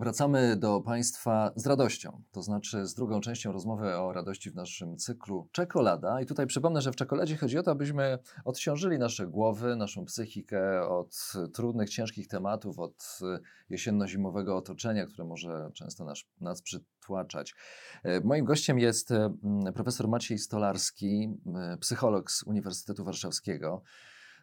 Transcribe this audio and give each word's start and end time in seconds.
Wracamy 0.00 0.56
do 0.56 0.80
Państwa 0.80 1.52
z 1.56 1.66
radością, 1.66 2.22
to 2.30 2.42
znaczy 2.42 2.86
z 2.86 2.94
drugą 2.94 3.20
częścią 3.20 3.52
rozmowy 3.52 3.96
o 3.96 4.12
radości 4.12 4.50
w 4.50 4.54
naszym 4.54 4.96
cyklu 4.96 5.48
Czekolada. 5.52 6.20
I 6.20 6.26
tutaj 6.26 6.46
przypomnę, 6.46 6.82
że 6.82 6.92
w 6.92 6.96
czekoladzie 6.96 7.36
chodzi 7.36 7.58
o 7.58 7.62
to, 7.62 7.70
abyśmy 7.70 8.18
odciążyli 8.44 8.98
nasze 8.98 9.26
głowy, 9.26 9.76
naszą 9.76 10.04
psychikę 10.04 10.88
od 10.88 11.32
trudnych, 11.54 11.90
ciężkich 11.90 12.28
tematów, 12.28 12.78
od 12.78 13.18
jesienno-zimowego 13.70 14.56
otoczenia, 14.56 15.06
które 15.06 15.24
może 15.24 15.70
często 15.74 16.04
nas, 16.04 16.18
nas 16.40 16.62
przytłaczać. 16.62 17.54
Moim 18.24 18.44
gościem 18.44 18.78
jest 18.78 19.10
mm, 19.10 19.72
profesor 19.74 20.08
Maciej 20.08 20.38
Stolarski, 20.38 21.28
psycholog 21.80 22.30
z 22.30 22.42
Uniwersytetu 22.42 23.04
Warszawskiego. 23.04 23.82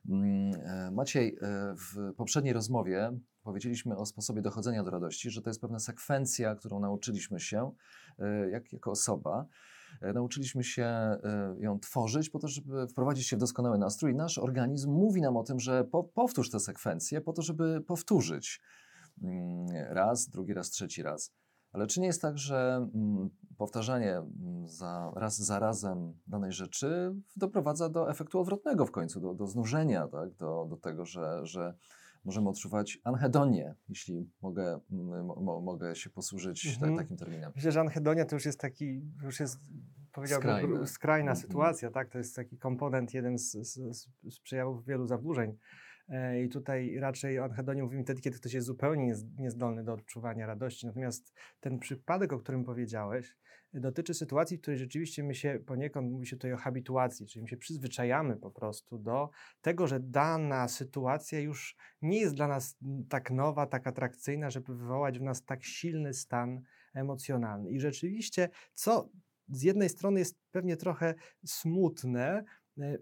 Mm, 0.10 0.52
e, 0.66 0.92
Maciej, 0.92 1.38
e, 1.42 1.76
w 1.76 2.14
poprzedniej 2.14 2.54
rozmowie 2.54 3.20
powiedzieliśmy 3.48 3.98
o 3.98 4.06
sposobie 4.06 4.42
dochodzenia 4.42 4.84
do 4.84 4.92
radości, 4.92 5.30
że 5.30 5.42
to 5.42 5.50
jest 5.50 5.62
pewna 5.62 5.80
sekwencja, 5.80 6.56
którą 6.56 6.80
nauczyliśmy 6.80 7.40
się 7.40 7.72
e, 8.20 8.50
jak, 8.50 8.73
jako 8.73 8.92
osoba. 8.92 9.45
Nauczyliśmy 10.14 10.64
się 10.64 11.17
ją 11.59 11.80
tworzyć 11.80 12.30
po 12.30 12.40
to, 12.40 12.48
żeby 12.48 12.88
wprowadzić 12.88 13.28
się 13.28 13.36
w 13.36 13.40
doskonały 13.40 13.78
nastrój. 13.78 14.16
Nasz 14.16 14.38
organizm 14.38 14.92
mówi 14.92 15.22
nam 15.22 15.38
o 15.38 15.44
tym, 15.44 15.59
że 15.59 15.84
po, 15.84 16.03
powtórz 16.03 16.50
tę 16.50 16.59
sekwencję 16.59 17.22
po 17.22 17.34
to, 17.34 17.42
żeby 17.42 17.81
powtórzyć 17.81 18.62
mm, 19.23 19.68
raz, 19.90 20.30
drugi 20.30 20.53
raz, 20.53 20.70
trzeci 20.70 21.03
raz. 21.03 21.34
Ale 21.72 21.88
czy 21.88 22.02
nie 22.02 22.08
jest 22.08 22.22
tak, 22.22 22.38
że 22.38 22.90
mm, 22.95 23.30
powtarzanie 23.58 24.18
mm, 24.18 24.68
za, 24.68 25.12
raz 25.16 25.38
za 25.38 25.59
razem 25.59 26.14
danej 26.28 26.52
rzeczy 26.52 27.16
doprowadza 27.36 27.90
do 27.90 28.09
efektu 28.09 28.40
odwrotnego 28.40 28.86
w 28.86 28.92
końcu, 28.92 29.20
do, 29.20 29.34
do 29.34 29.48
znużenia, 29.48 30.08
tak? 30.08 30.34
do, 30.34 30.66
do 30.70 30.78
tego, 30.78 31.06
że, 31.06 31.45
że 31.45 31.73
możemy 32.28 32.50
odczuwać 32.50 33.00
anhedonię, 33.03 33.75
jeśli 33.89 34.30
mogę, 34.42 34.80
mo, 34.89 35.61
mogę 35.61 35.95
się 35.95 36.09
posłużyć 36.09 36.67
mhm. 36.67 36.97
takim 36.97 37.17
terminem. 37.17 37.52
Myślę, 37.56 37.72
że 37.72 37.80
anhedonia 37.81 38.25
to 38.25 38.36
już 38.36 38.45
jest 38.45 38.59
taki, 38.59 39.02
już 39.23 39.39
jest 39.39 39.59
powiedziałbym, 40.11 40.50
Skrajne. 40.50 40.88
skrajna 40.88 41.31
mhm. 41.31 41.47
sytuacja, 41.47 41.92
tak? 41.92 42.09
To 42.09 42.17
jest 42.17 42.36
taki 42.36 42.58
komponent, 42.58 43.14
jeden 43.14 43.38
z, 43.38 43.52
z, 43.52 44.08
z 44.30 44.39
przejawów 44.39 44.86
wielu 44.86 45.08
zaburzeń 45.08 45.58
I 46.45 46.50
tutaj 46.50 47.00
raczej 47.00 47.39
o 47.39 47.44
anhedonii 47.44 47.83
mówimy 47.83 48.03
wtedy, 48.03 48.22
kiedy 48.22 48.38
ktoś 48.38 48.53
jest 48.53 48.67
zupełnie 48.67 49.13
niezdolny 49.38 49.83
do 49.83 49.94
odczuwania 49.94 50.47
radości. 50.47 50.86
Natomiast 50.86 51.33
ten 51.59 51.80
przypadek, 51.80 52.33
o 52.33 52.39
którym 52.39 52.63
powiedziałeś, 52.63 53.36
dotyczy 53.73 54.13
sytuacji, 54.13 54.58
w 54.58 54.61
której 54.61 54.80
rzeczywiście 54.80 55.23
my 55.23 55.35
się 55.35 55.59
poniekąd, 55.66 56.11
mówi 56.11 56.28
się 56.28 56.35
tutaj 56.35 56.53
o 56.53 56.58
habituacji, 56.58 57.28
czyli 57.28 57.44
my 57.44 57.50
się 57.50 57.58
przyzwyczajamy 57.58 58.35
po 58.38 58.52
prostu 58.52 58.97
do 58.97 59.30
tego, 59.61 59.88
że 59.88 60.00
dana 60.00 60.67
sytuacja 60.67 61.39
już 61.39 61.75
nie 62.02 62.19
jest 62.19 62.35
dla 62.35 62.47
nas 62.47 62.78
tak 63.09 63.31
nowa, 63.31 63.66
tak 63.66 63.88
atrakcyjna, 63.88 64.50
żeby 64.50 64.75
wywołać 64.75 65.19
w 65.19 65.23
nas 65.23 65.45
tak 65.45 65.63
silny 65.63 66.13
stan 66.13 66.61
emocjonalny. 66.94 67.72
I 67.72 67.80
rzeczywiście, 67.80 68.50
co 68.73 69.09
z 69.50 69.61
jednej 69.61 69.89
strony 69.89 70.19
jest 70.19 70.40
pewnie 70.51 70.78
trochę 70.78 71.13
smutne, 71.46 72.44
e, 72.79 72.97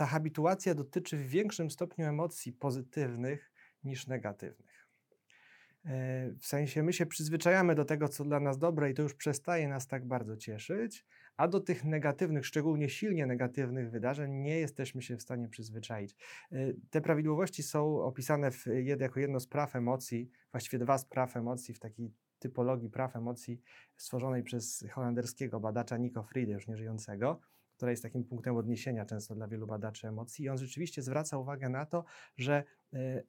ta 0.00 0.06
habituacja 0.06 0.74
dotyczy 0.74 1.16
w 1.16 1.28
większym 1.28 1.70
stopniu 1.70 2.06
emocji 2.06 2.52
pozytywnych 2.52 3.52
niż 3.84 4.06
negatywnych. 4.06 4.88
E, 5.84 6.30
w 6.38 6.46
sensie 6.46 6.82
my 6.82 6.92
się 6.92 7.06
przyzwyczajamy 7.06 7.74
do 7.74 7.84
tego, 7.84 8.08
co 8.08 8.24
dla 8.24 8.40
nas 8.40 8.58
dobre, 8.58 8.90
i 8.90 8.94
to 8.94 9.02
już 9.02 9.14
przestaje 9.14 9.68
nas 9.68 9.86
tak 9.86 10.06
bardzo 10.06 10.36
cieszyć, 10.36 11.06
a 11.36 11.48
do 11.48 11.60
tych 11.60 11.84
negatywnych, 11.84 12.46
szczególnie 12.46 12.88
silnie 12.88 13.26
negatywnych 13.26 13.90
wydarzeń, 13.90 14.32
nie 14.32 14.58
jesteśmy 14.58 15.02
się 15.02 15.16
w 15.16 15.22
stanie 15.22 15.48
przyzwyczaić. 15.48 16.16
E, 16.52 16.56
te 16.90 17.00
prawidłowości 17.00 17.62
są 17.62 18.02
opisane 18.02 18.50
w, 18.50 18.66
jako 18.98 19.20
jedno 19.20 19.40
z 19.40 19.46
praw 19.46 19.76
emocji, 19.76 20.30
właściwie 20.52 20.78
dwa 20.78 20.98
z 20.98 21.04
praw 21.04 21.36
emocji 21.36 21.74
w 21.74 21.78
takiej 21.78 22.12
typologii 22.38 22.90
praw 22.90 23.16
emocji 23.16 23.60
stworzonej 23.96 24.42
przez 24.42 24.84
holenderskiego 24.92 25.60
badacza 25.60 25.96
Nico 25.96 26.22
Friede, 26.22 26.52
już 26.52 26.68
nieżyjącego 26.68 27.40
która 27.80 27.90
jest 27.90 28.02
takim 28.02 28.24
punktem 28.24 28.56
odniesienia 28.56 29.04
często 29.04 29.34
dla 29.34 29.48
wielu 29.48 29.66
badaczy 29.66 30.08
emocji. 30.08 30.44
I 30.44 30.48
on 30.48 30.58
rzeczywiście 30.58 31.02
zwraca 31.02 31.38
uwagę 31.38 31.68
na 31.68 31.86
to, 31.86 32.04
że 32.36 32.64
e, 32.92 33.22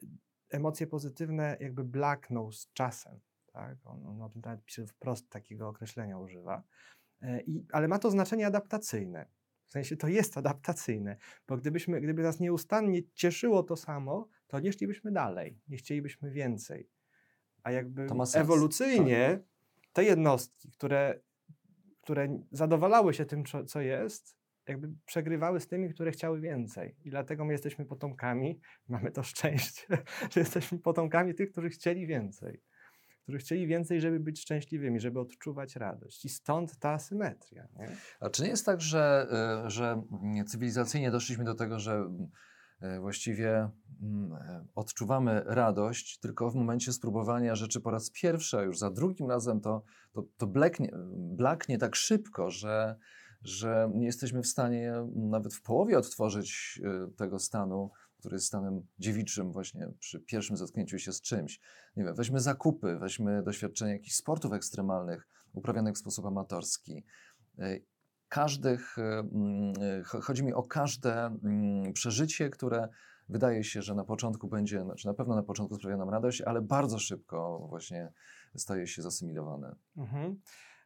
emocje 0.49 0.87
pozytywne 0.87 1.57
jakby 1.59 1.83
blakną 1.83 2.51
z 2.51 2.71
czasem. 2.73 3.19
Tak? 3.53 3.77
On, 3.83 4.05
on 4.05 4.21
o 4.21 4.29
tym 4.29 4.41
nawet 4.45 4.65
pisze 4.65 4.87
wprost 4.87 5.29
takiego 5.29 5.67
określenia 5.67 6.19
używa. 6.19 6.63
E, 7.21 7.41
I, 7.41 7.65
ale 7.71 7.87
ma 7.87 7.99
to 7.99 8.11
znaczenie 8.11 8.47
adaptacyjne. 8.47 9.25
W 9.67 9.71
sensie 9.71 9.97
to 9.97 10.07
jest 10.07 10.37
adaptacyjne, 10.37 11.17
bo 11.47 11.57
gdybyśmy, 11.57 12.01
gdyby 12.01 12.23
nas 12.23 12.39
nieustannie 12.39 13.01
cieszyło 13.13 13.63
to 13.63 13.75
samo, 13.75 14.27
to 14.47 14.59
nie 14.59 14.73
szlibyśmy 14.73 15.11
dalej, 15.11 15.59
nie 15.67 15.77
chcielibyśmy 15.77 16.31
więcej. 16.31 16.89
A 17.63 17.71
jakby 17.71 18.07
ewolucyjnie 18.33 19.29
tak. 19.29 19.93
te 19.93 20.03
jednostki, 20.03 20.71
które, 20.71 21.19
które 22.01 22.39
zadowalały 22.51 23.13
się 23.13 23.25
tym, 23.25 23.43
co 23.67 23.81
jest, 23.81 24.40
jakby 24.67 24.89
przegrywały 25.05 25.59
z 25.59 25.67
tymi, 25.67 25.93
które 25.93 26.11
chciały 26.11 26.41
więcej. 26.41 26.95
I 27.03 27.09
dlatego 27.09 27.45
my 27.45 27.53
jesteśmy 27.53 27.85
potomkami, 27.85 28.59
mamy 28.89 29.11
to 29.11 29.23
szczęście, 29.23 29.83
że 30.31 30.39
jesteśmy 30.39 30.79
potomkami 30.79 31.35
tych, 31.35 31.51
którzy 31.51 31.69
chcieli 31.69 32.07
więcej. 32.07 32.61
Którzy 33.23 33.37
chcieli 33.37 33.67
więcej, 33.67 34.01
żeby 34.01 34.19
być 34.19 34.41
szczęśliwymi, 34.41 34.99
żeby 34.99 35.19
odczuwać 35.19 35.75
radość. 35.75 36.25
I 36.25 36.29
stąd 36.29 36.77
ta 36.79 36.89
asymetria. 36.89 37.67
Nie? 37.79 37.87
A 38.19 38.29
czy 38.29 38.43
nie 38.43 38.49
jest 38.49 38.65
tak, 38.65 38.81
że, 38.81 39.27
e, 39.65 39.69
że 39.69 40.01
cywilizacyjnie 40.47 41.11
doszliśmy 41.11 41.43
do 41.43 41.55
tego, 41.55 41.79
że 41.79 42.09
e, 42.81 42.99
właściwie 42.99 43.69
mm, 44.01 44.33
e, 44.33 44.65
odczuwamy 44.75 45.43
radość 45.45 46.19
tylko 46.19 46.51
w 46.51 46.55
momencie 46.55 46.93
spróbowania 46.93 47.55
rzeczy 47.55 47.81
po 47.81 47.91
raz 47.91 48.11
pierwszy, 48.11 48.57
a 48.57 48.61
już 48.61 48.79
za 48.79 48.91
drugim 48.91 49.29
razem 49.29 49.61
to, 49.61 49.83
to, 50.11 50.23
to 50.37 50.47
bleknie, 50.47 50.89
blaknie 51.13 51.77
tak 51.77 51.95
szybko, 51.95 52.49
że, 52.49 52.95
że 53.41 53.91
nie 53.93 54.05
jesteśmy 54.05 54.41
w 54.41 54.47
stanie 54.47 54.93
nawet 55.15 55.53
w 55.53 55.61
połowie 55.61 55.97
odtworzyć 55.97 56.81
y, 56.83 57.15
tego 57.15 57.39
stanu, 57.39 57.91
który 58.19 58.35
jest 58.35 58.47
stanem 58.47 58.87
dziewiczym 58.99 59.51
właśnie 59.51 59.87
przy 59.99 60.19
pierwszym 60.19 60.57
zetknięciu 60.57 60.99
się 60.99 61.13
z 61.13 61.21
czymś. 61.21 61.59
Nie 61.95 62.03
wiem, 62.03 62.15
weźmy 62.15 62.39
zakupy, 62.39 62.97
weźmy 62.99 63.43
doświadczenie 63.43 63.91
jakichś 63.91 64.15
sportów 64.15 64.53
ekstremalnych 64.53 65.27
uprawianych 65.53 65.95
w 65.95 65.97
sposób 65.97 66.25
amatorski. 66.25 67.03
Y, 67.59 67.85
każdych, 68.29 68.97
y, 68.97 70.03
chodzi 70.03 70.43
mi 70.43 70.53
o 70.53 70.63
każde 70.63 71.25
mm, 71.25 71.93
przeżycie, 71.93 72.49
które 72.49 72.89
wydaje 73.29 73.63
się, 73.63 73.81
że 73.81 73.95
na 73.95 74.03
początku 74.03 74.47
będzie, 74.47 74.83
znaczy 74.83 75.07
na 75.07 75.13
pewno 75.13 75.35
na 75.35 75.43
początku 75.43 75.75
sprawia 75.75 75.97
nam 75.97 76.09
radość, 76.09 76.41
ale 76.41 76.61
bardzo 76.61 76.99
szybko 76.99 77.65
właśnie 77.69 78.13
staje 78.55 78.87
się 78.87 79.01
zasymilowane. 79.01 79.75
Mhm. 79.97 80.41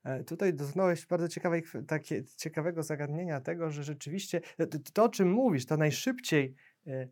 E, 0.06 0.24
tutaj 0.24 0.54
dotknąłeś 0.54 1.06
bardzo 1.06 1.28
ciekawej, 1.28 1.64
takie, 1.88 2.24
ciekawego 2.24 2.84
zagadnienia 2.84 3.42
tego, 3.42 3.72
że 3.72 3.84
rzeczywiście 3.84 4.42
e, 4.58 4.68
to, 4.68 4.78
to, 4.94 5.04
o 5.04 5.10
czym 5.10 5.32
mówisz, 5.32 5.66
to 5.66 5.78
najszybciej 5.78 6.56
e, 6.88 7.08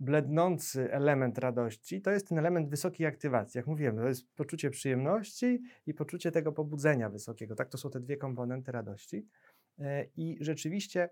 blednący 0.00 0.92
element 0.92 1.38
radości, 1.38 2.00
to 2.00 2.10
jest 2.10 2.28
ten 2.28 2.38
element 2.38 2.68
wysokiej 2.68 3.06
aktywacji. 3.06 3.58
Jak 3.58 3.66
mówiłem, 3.66 3.96
to 3.96 4.08
jest 4.08 4.34
poczucie 4.34 4.70
przyjemności 4.70 5.62
i 5.86 5.94
poczucie 5.94 6.30
tego 6.30 6.52
pobudzenia 6.52 7.10
wysokiego. 7.10 7.54
Tak, 7.54 7.68
to 7.68 7.78
są 7.78 7.90
te 7.90 8.00
dwie 8.00 8.16
komponenty 8.16 8.72
radości. 8.72 9.28
I 10.16 10.38
rzeczywiście 10.40 11.10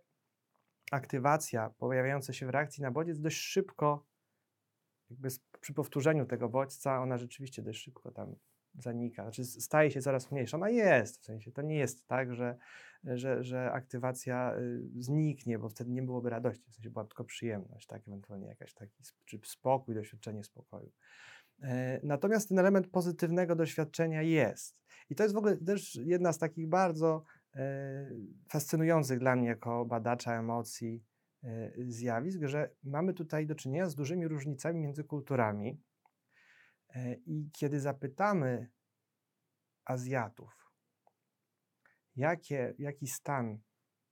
aktywacja 0.93 1.70
pojawiająca 1.78 2.32
się 2.32 2.46
w 2.46 2.50
reakcji 2.50 2.82
na 2.82 2.90
bodziec 2.90 3.20
dość 3.20 3.37
szybko, 3.37 4.06
jakby 5.10 5.28
przy 5.60 5.75
powtórzeniu 5.75 6.26
tego 6.26 6.49
bodźca, 6.49 7.02
ona 7.02 7.19
rzeczywiście 7.19 7.62
dość 7.62 7.82
szybko 7.82 8.10
tam 8.10 8.37
zanika, 8.78 9.22
znaczy 9.22 9.44
staje 9.44 9.90
się 9.90 10.00
coraz 10.00 10.31
mniejsza. 10.31 10.56
Ona 10.56 10.70
jest, 10.70 11.20
w 11.20 11.25
sensie 11.25 11.52
to 11.52 11.62
nie 11.62 11.76
jest 11.76 12.06
tak, 12.06 12.34
że, 12.34 12.56
że, 13.05 13.44
że 13.44 13.72
aktywacja 13.72 14.56
y, 14.58 14.82
zniknie, 14.99 15.58
bo 15.58 15.69
wtedy 15.69 15.90
nie 15.90 16.02
byłoby 16.02 16.31
radości, 16.31 16.70
w 16.70 16.75
sensie 16.75 16.90
była 16.90 17.05
tylko 17.05 17.25
przyjemność, 17.25 17.87
tak, 17.87 18.08
ewentualnie 18.08 18.46
jakaś 18.46 18.75
taki, 18.75 19.02
czy 19.25 19.40
spokój, 19.44 19.94
doświadczenie 19.94 20.44
spokoju. 20.44 20.93
E, 21.62 22.00
natomiast 22.02 22.49
ten 22.49 22.58
element 22.58 22.88
pozytywnego 22.88 23.56
doświadczenia 23.56 24.22
jest. 24.22 24.81
I 25.11 25.14
to 25.14 25.23
jest 25.23 25.34
w 25.34 25.38
ogóle 25.38 25.56
też 25.56 25.94
jedna 25.94 26.32
z 26.32 26.38
takich 26.38 26.69
bardzo 26.69 27.25
e, 27.55 28.11
fascynujących 28.49 29.19
dla 29.19 29.37
mnie 29.37 29.49
jako 29.49 29.84
badacza 29.84 30.38
emocji 30.38 31.05
zjawisk, 31.88 32.40
że 32.43 32.70
mamy 32.84 33.14
tutaj 33.14 33.46
do 33.46 33.55
czynienia 33.55 33.88
z 33.88 33.94
dużymi 33.94 34.28
różnicami 34.28 34.81
między 34.81 35.05
kulturami. 35.05 35.81
I 37.26 37.50
kiedy 37.52 37.81
zapytamy 37.81 38.70
Azjatów, 39.84 40.72
jakie, 42.16 42.75
jaki 42.78 43.06
stan 43.06 43.58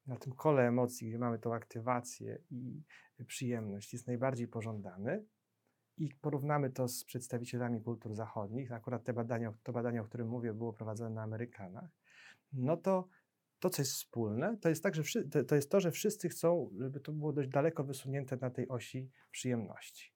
na 0.06 0.16
tym 0.16 0.32
kole 0.32 0.68
emocji, 0.68 1.08
gdzie 1.08 1.18
mamy 1.18 1.38
tą 1.38 1.54
aktywację 1.54 2.38
i 2.50 2.82
przyjemność, 3.26 3.92
jest 3.92 4.06
najbardziej 4.06 4.48
pożądany, 4.48 5.24
i 5.98 6.14
porównamy 6.14 6.70
to 6.70 6.88
z 6.88 7.04
przedstawicielami 7.04 7.82
kultur 7.82 8.14
zachodnich, 8.14 8.72
akurat 8.72 9.04
te 9.04 9.12
badania, 9.12 9.54
to 9.62 9.72
badanie, 9.72 10.00
o 10.00 10.04
którym 10.04 10.28
mówię, 10.28 10.54
było 10.54 10.72
prowadzone 10.72 11.10
na 11.10 11.22
Amerykanach, 11.22 11.90
no 12.52 12.76
to 12.76 13.08
to, 13.58 13.70
co 13.70 13.82
jest 13.82 13.92
wspólne, 13.92 14.56
to 14.56 14.68
jest, 14.68 14.82
tak, 14.82 14.94
że 14.94 15.24
to, 15.24 15.44
to 15.44 15.54
jest 15.54 15.70
to, 15.70 15.80
że 15.80 15.90
wszyscy 15.90 16.28
chcą, 16.28 16.70
żeby 16.78 17.00
to 17.00 17.12
było 17.12 17.32
dość 17.32 17.48
daleko 17.48 17.84
wysunięte 17.84 18.36
na 18.36 18.50
tej 18.50 18.68
osi 18.68 19.10
przyjemności. 19.30 20.14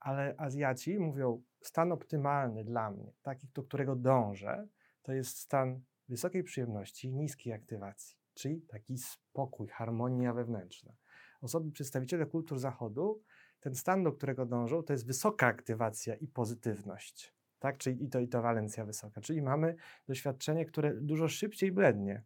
Ale 0.00 0.34
Azjaci 0.36 0.98
mówią, 0.98 1.42
stan 1.60 1.92
optymalny 1.92 2.64
dla 2.64 2.90
mnie, 2.90 3.12
taki, 3.22 3.48
do 3.54 3.62
którego 3.62 3.96
dążę, 3.96 4.68
to 5.02 5.12
jest 5.12 5.38
stan 5.38 5.80
wysokiej 6.08 6.44
przyjemności 6.44 7.08
i 7.08 7.14
niskiej 7.14 7.52
aktywacji, 7.52 8.16
czyli 8.34 8.62
taki 8.62 8.98
spokój, 8.98 9.68
harmonia 9.68 10.34
wewnętrzna. 10.34 10.92
Osoby, 11.40 11.72
przedstawiciele 11.72 12.26
kultur 12.26 12.58
Zachodu 12.58 13.22
ten 13.60 13.74
stan, 13.74 14.02
do 14.02 14.12
którego 14.12 14.46
dążą, 14.46 14.82
to 14.82 14.92
jest 14.92 15.06
wysoka 15.06 15.46
aktywacja 15.46 16.14
i 16.14 16.28
pozytywność. 16.28 17.34
Tak? 17.58 17.78
Czyli 17.78 18.04
i 18.04 18.08
to, 18.08 18.20
i 18.20 18.28
to 18.28 18.42
walencja 18.42 18.84
wysoka. 18.84 19.20
Czyli 19.20 19.42
mamy 19.42 19.76
doświadczenie, 20.06 20.66
które 20.66 20.94
dużo 20.94 21.28
szybciej 21.28 21.72
blednie. 21.72 22.22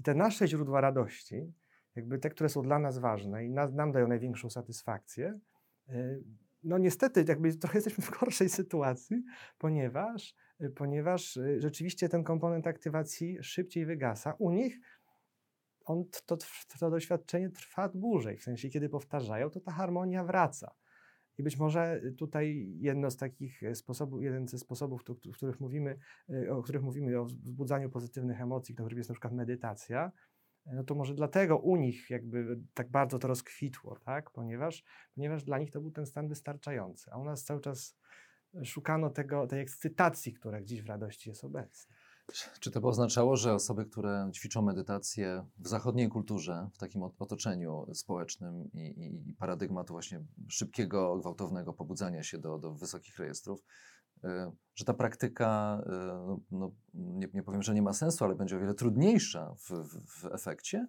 I 0.00 0.02
te 0.02 0.14
nasze 0.14 0.48
źródła 0.48 0.80
radości, 0.80 1.52
jakby 1.96 2.18
te, 2.18 2.30
które 2.30 2.48
są 2.48 2.62
dla 2.62 2.78
nas 2.78 2.98
ważne 2.98 3.44
i 3.44 3.50
nam 3.50 3.92
dają 3.92 4.08
największą 4.08 4.50
satysfakcję, 4.50 5.38
y, 5.88 6.22
no 6.64 6.78
niestety 6.78 7.24
jakby 7.28 7.56
trochę 7.56 7.78
jesteśmy 7.78 8.04
w 8.04 8.20
gorszej 8.20 8.48
sytuacji, 8.48 9.24
ponieważ, 9.58 10.34
y, 10.60 10.70
ponieważ 10.70 11.36
y, 11.36 11.60
rzeczywiście 11.60 12.08
ten 12.08 12.24
komponent 12.24 12.66
aktywacji 12.66 13.38
szybciej 13.42 13.86
wygasa. 13.86 14.34
U 14.38 14.50
nich 14.50 14.80
on, 15.84 16.04
to, 16.26 16.36
to 16.78 16.90
doświadczenie 16.90 17.50
trwa 17.50 17.88
dłużej, 17.88 18.38
w 18.38 18.42
sensie 18.42 18.68
kiedy 18.68 18.88
powtarzają, 18.88 19.50
to 19.50 19.60
ta 19.60 19.72
harmonia 19.72 20.24
wraca. 20.24 20.74
I 21.38 21.42
być 21.42 21.56
może 21.56 22.00
tutaj 22.18 22.72
jedno 22.80 23.10
z 23.10 23.16
takich 23.16 23.60
sposobów, 23.74 24.22
jeden 24.22 24.48
ze 24.48 24.58
sposobów, 24.58 25.02
w 25.24 25.36
których 25.36 25.60
mówimy, 25.60 25.98
y, 26.30 26.52
o 26.52 26.62
których 26.62 26.82
mówimy 26.82 27.20
o 27.20 27.24
wzbudzaniu 27.24 27.90
pozytywnych 27.90 28.40
emocji, 28.40 28.74
którym 28.74 28.98
jest 28.98 29.10
na 29.10 29.14
przykład 29.14 29.32
medytacja, 29.32 30.12
no 30.66 30.84
to 30.84 30.94
może 30.94 31.14
dlatego 31.14 31.58
u 31.58 31.76
nich 31.76 32.10
jakby 32.10 32.60
tak 32.74 32.90
bardzo 32.90 33.18
to 33.18 33.28
rozkwitło, 33.28 33.98
tak? 34.04 34.30
ponieważ, 34.30 34.84
ponieważ 35.14 35.44
dla 35.44 35.58
nich 35.58 35.70
to 35.70 35.80
był 35.80 35.90
ten 35.90 36.06
stan 36.06 36.28
wystarczający, 36.28 37.10
a 37.12 37.18
u 37.18 37.24
nas 37.24 37.44
cały 37.44 37.60
czas 37.60 37.96
szukano 38.64 39.10
tego, 39.10 39.46
tej 39.46 39.60
ekscytacji, 39.60 40.32
która 40.32 40.60
gdzieś 40.60 40.82
w 40.82 40.86
radości 40.86 41.28
jest 41.28 41.44
obecna. 41.44 41.94
Czy 42.60 42.70
to 42.70 42.80
by 42.80 42.86
oznaczało, 42.86 43.36
że 43.36 43.54
osoby, 43.54 43.84
które 43.86 44.30
ćwiczą 44.34 44.62
medytację 44.62 45.46
w 45.58 45.68
zachodniej 45.68 46.08
kulturze, 46.08 46.68
w 46.74 46.78
takim 46.78 47.02
otoczeniu 47.02 47.86
społecznym 47.94 48.70
i, 48.72 49.04
i, 49.30 49.34
paradygmatu 49.38 49.94
właśnie 49.94 50.24
szybkiego, 50.48 51.16
gwałtownego 51.16 51.72
pobudzania 51.72 52.22
się 52.22 52.38
do, 52.38 52.58
do 52.58 52.74
wysokich 52.74 53.18
rejestrów, 53.18 53.64
że 54.74 54.84
ta 54.84 54.94
praktyka, 54.94 55.82
y, 55.86 55.90
no, 55.90 56.40
no, 56.50 56.72
nie, 56.94 57.28
nie, 57.34 57.42
powiem, 57.42 57.62
że 57.62 57.74
nie 57.74 57.82
ma 57.82 57.92
sensu, 57.92 58.24
ale 58.24 58.34
będzie 58.34 58.56
o 58.56 58.60
wiele 58.60 58.74
trudniejsza 58.74 59.54
w, 59.54 59.70
w, 59.70 60.20
w 60.20 60.34
efekcie? 60.34 60.86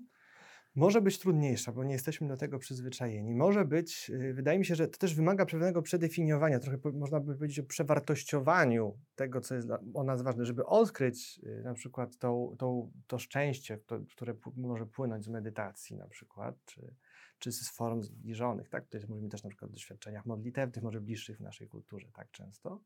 Może 0.76 1.02
być 1.02 1.20
trudniejsza, 1.20 1.72
bo 1.72 1.84
nie 1.84 1.94
jesteśmy 1.94 2.28
do 2.28 2.38
tego 2.38 2.60
przyzwyczajeni. 2.60 3.36
Może 3.36 3.66
być, 3.66 4.10
y, 4.10 4.34
wydaje 4.34 4.60
mi 4.60 4.66
się, 4.66 4.76
że 4.76 4.88
to 4.88 4.98
też 4.98 5.16
wymaga 5.16 5.46
pewnego 5.46 5.82
przedefiniowania, 5.82 6.60
trochę 6.60 6.78
można 6.94 7.20
by 7.20 7.36
powiedzieć 7.36 7.60
o 7.60 7.64
przewartościowaniu 7.64 8.98
tego, 9.16 9.42
co 9.42 9.56
jest 9.56 9.68
o 9.94 10.04
nas 10.04 10.22
ważne, 10.22 10.46
żeby 10.46 10.66
odkryć 10.66 11.40
y, 11.44 11.64
na 11.64 11.74
przykład 11.74 12.18
to, 12.18 12.54
to, 12.58 12.88
to 13.08 13.20
szczęście, 13.20 13.78
to, 13.78 14.00
które 14.12 14.34
może 14.58 14.86
płynąć 14.86 15.26
z 15.26 15.28
medytacji 15.28 15.96
na 15.96 16.08
przykład, 16.08 16.56
czy, 16.66 16.96
czy 17.40 17.52
z 17.52 17.70
form 17.70 18.04
zbliżonych. 18.04 18.70
Tak? 18.70 18.86
Tutaj 18.86 19.02
mówimy 19.10 19.30
też 19.30 19.44
na 19.44 19.50
przykład 19.50 19.72
o 19.72 19.74
doświadczeniach 19.74 20.26
modlitewnych, 20.26 20.84
może 20.84 21.02
bliższych 21.02 21.38
w 21.38 21.42
naszej 21.42 21.68
kulturze 21.68 22.08
tak 22.14 22.32
często 22.32 22.82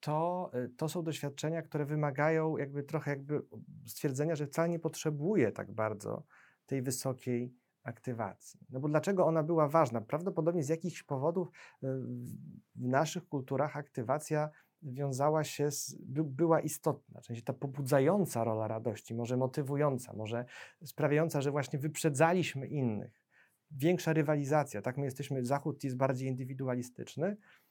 to, 0.00 0.50
e, 0.52 0.68
to 0.68 0.88
są 0.88 1.02
doświadczenia, 1.02 1.62
które 1.62 1.84
wymagają 1.84 2.56
jakby 2.56 2.82
trochę 2.82 3.10
jakby 3.10 3.42
stwierdzenia, 3.86 4.36
że 4.36 4.46
wcale 4.46 4.68
nie 4.68 4.78
potrzebuje 4.78 5.52
tak 5.52 5.72
bardzo 5.72 6.24
tej 6.66 6.82
wysokiej 6.82 7.54
aktywacji. 7.82 8.60
No 8.70 8.80
bo 8.80 8.88
dlaczego 8.88 9.26
ona 9.26 9.42
była 9.42 9.68
ważna? 9.68 10.00
Prawdopodobnie 10.00 10.62
z 10.62 10.68
jakichś 10.68 11.02
powodów 11.02 11.48
e, 11.48 11.86
w 12.74 12.86
naszych 12.86 13.28
kulturach 13.28 13.76
aktywacja 13.76 14.50
wiązała 14.82 15.44
się 15.44 15.70
z, 15.70 15.96
by, 16.00 16.24
była 16.24 16.60
istotna, 16.60 17.20
czyli 17.20 17.42
ta 17.42 17.52
pobudzająca 17.52 18.44
rola 18.44 18.68
radości, 18.68 19.14
może 19.14 19.36
motywująca, 19.36 20.12
może 20.12 20.44
sprawiająca, 20.84 21.40
że 21.40 21.50
właśnie 21.50 21.78
wyprzedzaliśmy 21.78 22.66
innych. 22.66 23.20
Większa 23.70 24.12
rywalizacja, 24.12 24.82
tak 24.82 24.96
my 24.98 25.04
jesteśmy, 25.04 25.44
Zachód 25.44 25.84
jest 25.84 25.96
bardziej 25.96 26.28
indywidualistyczny, 26.28 27.36
E, 27.36 27.63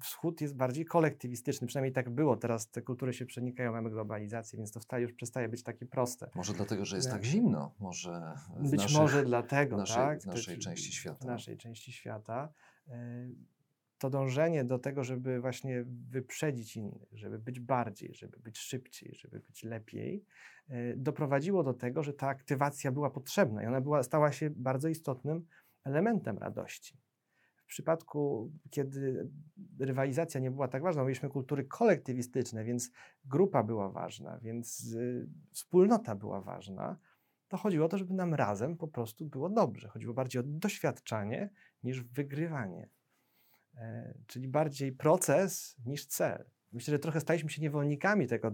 wschód 0.00 0.40
jest 0.40 0.56
bardziej 0.56 0.84
kolektywistyczny, 0.84 1.66
przynajmniej 1.66 1.92
tak 1.92 2.10
było. 2.10 2.36
Teraz 2.36 2.70
te 2.70 2.82
kultury 2.82 3.12
się 3.12 3.26
przenikają, 3.26 3.72
mamy 3.72 3.90
globalizację, 3.90 4.56
więc 4.56 4.72
to 4.72 4.80
wcale 4.80 5.02
już 5.02 5.12
przestaje 5.12 5.48
być 5.48 5.62
takie 5.62 5.86
proste. 5.86 6.30
Może 6.34 6.52
dlatego, 6.52 6.84
że 6.84 6.96
jest 6.96 7.10
tak 7.10 7.24
zimno, 7.24 7.74
może 7.78 8.34
być 8.60 8.80
naszych, 8.80 8.98
może 8.98 9.24
dlatego, 9.24 9.76
naszej, 9.76 9.96
tak? 9.96 10.22
W 10.22 10.26
naszej 10.26 10.58
części 10.58 10.92
świata. 10.92 11.24
W 11.24 11.26
naszej 11.26 11.56
części 11.56 11.92
świata. 11.92 12.52
E, 12.88 13.28
to 13.98 14.10
dążenie 14.10 14.64
do 14.64 14.78
tego, 14.78 15.04
żeby 15.04 15.40
właśnie 15.40 15.84
wyprzedzić 16.10 16.76
innych, 16.76 17.08
żeby 17.12 17.38
być 17.38 17.60
bardziej, 17.60 18.14
żeby 18.14 18.38
być 18.38 18.58
szybciej, 18.58 19.14
żeby 19.14 19.40
być 19.40 19.64
lepiej, 19.64 20.24
e, 20.68 20.96
doprowadziło 20.96 21.62
do 21.62 21.74
tego, 21.74 22.02
że 22.02 22.12
ta 22.12 22.28
aktywacja 22.28 22.92
była 22.92 23.10
potrzebna 23.10 23.62
i 23.62 23.66
ona 23.66 23.80
była, 23.80 24.02
stała 24.02 24.32
się 24.32 24.50
bardzo 24.50 24.88
istotnym 24.88 25.46
elementem 25.84 26.38
radości. 26.38 26.98
Przypadku, 27.68 28.50
kiedy 28.70 29.28
rywalizacja 29.80 30.40
nie 30.40 30.50
była 30.50 30.68
tak 30.68 30.82
ważna, 30.82 31.02
mieliśmy 31.02 31.28
kultury 31.28 31.64
kolektywistyczne, 31.64 32.64
więc 32.64 32.90
grupa 33.24 33.62
była 33.62 33.90
ważna, 33.90 34.38
więc 34.38 34.92
y, 34.94 35.28
wspólnota 35.50 36.14
była 36.14 36.40
ważna, 36.40 36.96
to 37.48 37.56
chodziło 37.56 37.86
o 37.86 37.88
to, 37.88 37.98
żeby 37.98 38.14
nam 38.14 38.34
razem 38.34 38.76
po 38.76 38.88
prostu 38.88 39.26
było 39.26 39.50
dobrze. 39.50 39.88
Chodziło 39.88 40.14
bardziej 40.14 40.40
o 40.40 40.44
doświadczanie 40.46 41.50
niż 41.82 42.02
wygrywanie. 42.02 42.88
E, 43.74 44.14
czyli 44.26 44.48
bardziej 44.48 44.92
proces 44.92 45.76
niż 45.86 46.06
cel. 46.06 46.44
Myślę, 46.72 46.92
że 46.92 46.98
trochę 46.98 47.20
staliśmy 47.20 47.50
się 47.50 47.62
niewolnikami 47.62 48.26
tego 48.26 48.50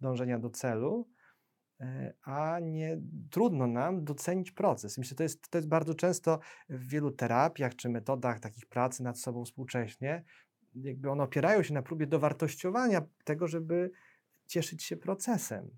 dążenia 0.00 0.38
do 0.38 0.50
celu, 0.50 1.08
a 2.22 2.60
nie 2.60 3.00
trudno 3.30 3.66
nam 3.66 4.04
docenić 4.04 4.52
proces. 4.52 4.98
Myślę, 4.98 5.08
że 5.08 5.14
to 5.14 5.22
jest, 5.22 5.48
to 5.48 5.58
jest 5.58 5.68
bardzo 5.68 5.94
często 5.94 6.38
w 6.68 6.88
wielu 6.88 7.10
terapiach 7.10 7.76
czy 7.76 7.88
metodach 7.88 8.40
takich 8.40 8.66
pracy 8.66 9.02
nad 9.02 9.18
sobą 9.18 9.44
współcześnie, 9.44 10.24
jakby 10.74 11.10
one 11.10 11.22
opierają 11.22 11.62
się 11.62 11.74
na 11.74 11.82
próbie 11.82 12.06
dowartościowania 12.06 13.02
tego, 13.24 13.48
żeby 13.48 13.90
cieszyć 14.46 14.82
się 14.82 14.96
procesem. 14.96 15.70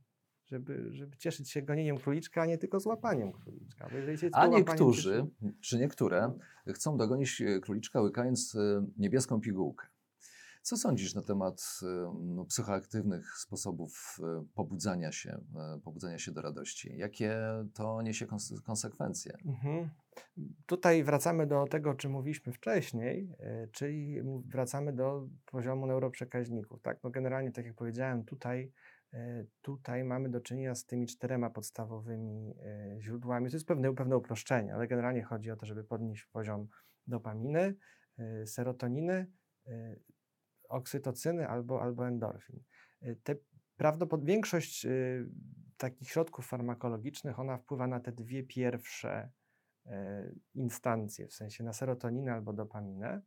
Żeby, 0.46 0.88
żeby 0.92 1.16
cieszyć 1.16 1.50
się 1.50 1.62
gonieniem 1.62 1.98
króliczka, 1.98 2.42
a 2.42 2.46
nie 2.46 2.58
tylko 2.58 2.80
złapaniem 2.80 3.32
króliczka. 3.32 3.88
a 4.32 4.46
niektórzy, 4.46 5.26
czy 5.60 5.78
niektóre, 5.78 6.38
chcą 6.66 6.96
dogonić 6.96 7.40
e, 7.40 7.60
króliczka 7.60 8.00
łykając 8.00 8.54
e, 8.54 8.86
niebieską 8.98 9.40
pigułkę. 9.40 9.86
Co 10.62 10.76
sądzisz 10.76 11.14
na 11.14 11.22
temat 11.22 11.80
no, 12.20 12.44
psychoaktywnych 12.44 13.38
sposobów 13.38 14.16
e, 14.22 14.44
pobudzania 14.54 15.12
się, 15.12 15.30
e, 15.30 15.80
pobudzania 15.84 16.18
się 16.18 16.32
do 16.32 16.42
radości? 16.42 16.96
Jakie 16.96 17.36
to 17.74 18.02
niesie 18.02 18.26
konsekwencje? 18.64 19.32
Mhm. 19.46 19.90
Tutaj 20.66 21.04
wracamy 21.04 21.46
do 21.46 21.66
tego, 21.66 21.90
o 21.90 21.94
czym 21.94 22.12
mówiliśmy 22.12 22.52
wcześniej, 22.52 23.32
e, 23.38 23.68
czyli 23.68 24.22
wracamy 24.46 24.92
do 24.92 25.28
poziomu 25.46 25.86
neuroprzekaźników. 25.86 26.82
Tak? 26.82 26.98
No 27.04 27.10
generalnie, 27.10 27.52
tak 27.52 27.66
jak 27.66 27.74
powiedziałem, 27.74 28.24
tutaj, 28.24 28.72
tutaj 29.62 30.04
mamy 30.04 30.28
do 30.28 30.40
czynienia 30.40 30.74
z 30.74 30.86
tymi 30.86 31.06
czterema 31.06 31.50
podstawowymi 31.50 32.54
źródłami. 32.98 33.50
To 33.50 33.56
jest 33.56 33.66
pewne, 33.66 33.94
pewne 33.94 34.16
uproszczenie, 34.16 34.74
ale 34.74 34.88
generalnie 34.88 35.22
chodzi 35.22 35.50
o 35.50 35.56
to, 35.56 35.66
żeby 35.66 35.84
podnieść 35.84 36.24
poziom 36.32 36.68
dopaminy, 37.06 37.74
serotoniny, 38.46 39.26
oksytocyny 40.68 41.48
albo, 41.48 41.82
albo 41.82 42.08
endorfin. 42.08 42.60
Y, 43.02 43.16
te 43.22 43.34
prawdopod- 43.78 44.24
większość 44.24 44.86
y, 44.86 45.26
takich 45.76 46.08
środków 46.10 46.46
farmakologicznych, 46.46 47.38
ona 47.38 47.58
wpływa 47.58 47.86
na 47.86 48.00
te 48.00 48.12
dwie 48.12 48.42
pierwsze 48.42 49.30
y, 49.86 49.90
instancje, 50.54 51.26
w 51.28 51.34
sensie 51.34 51.64
na 51.64 51.72
serotoninę 51.72 52.32
albo 52.32 52.52
dopaminę. 52.52 53.22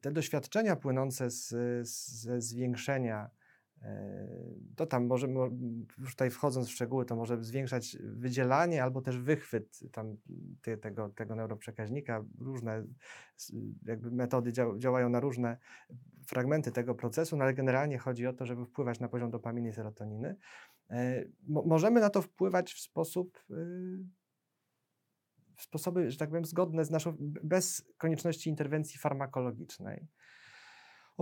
Te 0.00 0.12
doświadczenia 0.12 0.76
płynące 0.76 1.30
z, 1.30 1.48
z, 1.88 2.22
ze 2.22 2.40
zwiększenia 2.40 3.30
to 4.76 4.86
tam 4.86 5.06
może, 5.06 5.28
już 5.98 6.10
tutaj 6.10 6.30
wchodząc 6.30 6.68
w 6.68 6.72
szczegóły, 6.72 7.04
to 7.04 7.16
może 7.16 7.44
zwiększać 7.44 7.96
wydzielanie 8.00 8.82
albo 8.82 9.02
też 9.02 9.18
wychwyt 9.18 9.80
tam 9.92 10.16
tego, 10.80 11.08
tego 11.08 11.34
neuroprzekaźnika. 11.34 12.24
Różne 12.38 12.84
jakby 13.84 14.10
metody 14.10 14.52
działają 14.78 15.08
na 15.08 15.20
różne 15.20 15.58
fragmenty 16.26 16.72
tego 16.72 16.94
procesu, 16.94 17.36
no 17.36 17.44
ale 17.44 17.54
generalnie 17.54 17.98
chodzi 17.98 18.26
o 18.26 18.32
to, 18.32 18.46
żeby 18.46 18.64
wpływać 18.64 19.00
na 19.00 19.08
poziom 19.08 19.30
dopaminy 19.30 19.68
i 19.68 19.72
serotoniny. 19.72 20.36
E, 20.90 21.24
możemy 21.48 22.00
na 22.00 22.10
to 22.10 22.22
wpływać 22.22 22.72
w 22.72 22.80
sposób 22.80 23.44
y, 23.50 23.54
w 25.56 25.62
sposoby, 25.62 26.10
że 26.10 26.18
tak 26.18 26.28
powiem, 26.28 26.44
zgodne 26.44 26.84
z 26.84 26.90
naszą, 26.90 27.16
bez 27.20 27.84
konieczności 27.98 28.50
interwencji 28.50 28.98
farmakologicznej. 28.98 30.06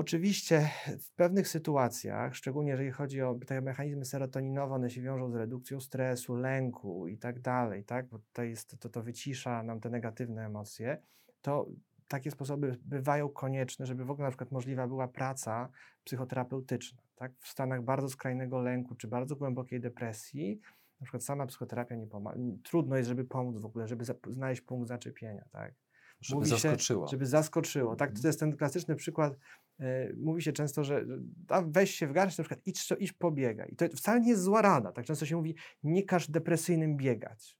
Oczywiście 0.00 0.70
w 1.00 1.10
pewnych 1.10 1.48
sytuacjach, 1.48 2.36
szczególnie 2.36 2.70
jeżeli 2.70 2.90
chodzi 2.90 3.22
o 3.22 3.38
te 3.46 3.60
mechanizmy 3.60 4.04
serotoninowe, 4.04 4.74
one 4.74 4.90
się 4.90 5.02
wiążą 5.02 5.30
z 5.30 5.34
redukcją 5.34 5.80
stresu, 5.80 6.36
lęku 6.36 7.08
i 7.08 7.18
tak 7.18 7.40
dalej, 7.40 7.84
tak? 7.84 8.08
bo 8.08 8.18
to, 8.32 8.42
jest, 8.42 8.78
to, 8.78 8.88
to 8.88 9.02
wycisza 9.02 9.62
nam 9.62 9.80
te 9.80 9.90
negatywne 9.90 10.46
emocje, 10.46 11.02
to 11.42 11.66
takie 12.08 12.30
sposoby 12.30 12.76
bywają 12.82 13.28
konieczne, 13.28 13.86
żeby 13.86 14.04
w 14.04 14.10
ogóle 14.10 14.26
na 14.26 14.30
przykład 14.30 14.52
możliwa 14.52 14.86
była 14.86 15.08
praca 15.08 15.68
psychoterapeutyczna. 16.04 17.02
Tak? 17.14 17.32
W 17.40 17.48
stanach 17.48 17.82
bardzo 17.82 18.08
skrajnego 18.08 18.60
lęku 18.60 18.94
czy 18.94 19.08
bardzo 19.08 19.36
głębokiej 19.36 19.80
depresji, 19.80 20.60
na 21.00 21.04
przykład 21.04 21.24
sama 21.24 21.46
psychoterapia 21.46 21.96
nie 21.96 22.06
pomaga. 22.06 22.38
Trudno 22.62 22.96
jest, 22.96 23.08
żeby 23.08 23.24
pomóc 23.24 23.58
w 23.58 23.66
ogóle, 23.66 23.88
żeby 23.88 24.04
znaleźć 24.30 24.60
punkt 24.60 24.88
zaczepienia. 24.88 25.44
Tak? 25.50 25.74
Żeby 26.20 26.38
Mówi 26.38 26.50
zaskoczyło. 26.50 27.06
Się, 27.06 27.10
żeby 27.10 27.26
zaskoczyło. 27.26 27.96
Tak? 27.96 28.20
To 28.20 28.26
jest 28.26 28.40
ten 28.40 28.56
klasyczny 28.56 28.96
przykład. 28.96 29.36
Yy, 29.78 29.86
mówi 30.16 30.42
się 30.42 30.52
często, 30.52 30.84
że 30.84 31.04
a 31.48 31.62
weź 31.62 31.94
się 31.94 32.06
w 32.06 32.12
garść, 32.12 32.38
na 32.38 32.44
przykład 32.44 32.66
idź, 32.66 32.88
idź 32.98 33.12
pobiegaj. 33.12 33.72
I 33.72 33.76
to 33.76 33.88
wcale 33.88 34.20
nie 34.20 34.28
jest 34.28 34.42
zła 34.42 34.62
rada. 34.62 34.92
Tak 34.92 35.04
często 35.04 35.26
się 35.26 35.36
mówi, 35.36 35.56
nie 35.82 36.02
każ 36.02 36.30
depresyjnym 36.30 36.96
biegać. 36.96 37.58